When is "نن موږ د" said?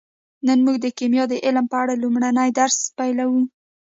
0.47-0.87